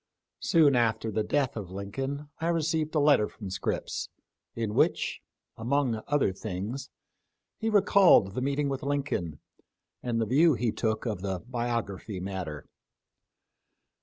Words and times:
Soon 0.39 0.75
after 0.75 1.11
the 1.11 1.21
death 1.21 1.55
of 1.55 1.69
Lincoln 1.69 2.27
I 2.39 2.47
received 2.47 2.95
a 2.95 2.99
letter 2.99 3.27
from 3.27 3.51
Scripps, 3.51 4.09
in 4.55 4.73
which, 4.73 5.21
among 5.55 6.01
other 6.07 6.33
things, 6.33 6.89
he 7.59 7.69
recalled 7.69 8.33
the 8.33 8.41
meeting 8.41 8.67
with 8.67 8.81
Lincoln, 8.81 9.39
and 10.01 10.19
the 10.19 10.25
view 10.25 10.55
he 10.55 10.71
took 10.71 11.05
of 11.05 11.21
the 11.21 11.37
biography 11.41 12.19
matter. 12.19 12.65